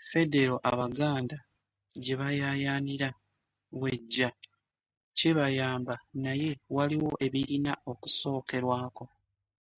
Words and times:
Ffedero 0.00 0.56
abaganda 0.70 1.36
gye 2.02 2.14
bayayaanira 2.20 3.08
w'ejja 3.80 4.28
kibayamba 5.16 5.94
naye 6.24 6.50
waliwo 6.74 7.12
ebirina 7.26 7.72
okusookerwako. 7.90 9.04